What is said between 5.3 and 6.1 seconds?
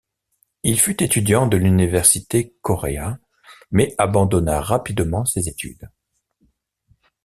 études.